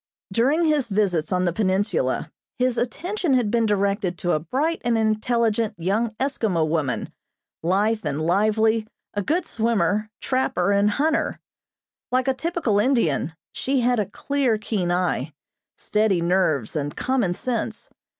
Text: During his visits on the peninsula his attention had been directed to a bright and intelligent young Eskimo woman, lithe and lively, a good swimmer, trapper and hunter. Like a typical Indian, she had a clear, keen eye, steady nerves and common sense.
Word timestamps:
During 0.33 0.65
his 0.65 0.87
visits 0.87 1.31
on 1.31 1.45
the 1.45 1.53
peninsula 1.53 2.31
his 2.57 2.75
attention 2.75 3.35
had 3.35 3.51
been 3.51 3.67
directed 3.67 4.17
to 4.17 4.31
a 4.31 4.39
bright 4.39 4.81
and 4.83 4.97
intelligent 4.97 5.75
young 5.77 6.15
Eskimo 6.19 6.67
woman, 6.67 7.13
lithe 7.61 8.03
and 8.03 8.19
lively, 8.19 8.87
a 9.13 9.21
good 9.21 9.45
swimmer, 9.45 10.09
trapper 10.19 10.71
and 10.71 10.89
hunter. 10.89 11.39
Like 12.11 12.27
a 12.27 12.33
typical 12.33 12.79
Indian, 12.79 13.33
she 13.51 13.81
had 13.81 13.99
a 13.99 14.09
clear, 14.09 14.57
keen 14.57 14.91
eye, 14.91 15.33
steady 15.77 16.19
nerves 16.23 16.75
and 16.75 16.95
common 16.97 17.35
sense. 17.35 17.91